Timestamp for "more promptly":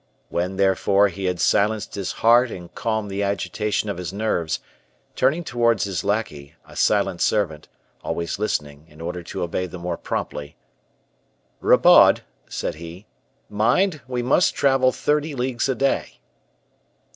9.77-10.55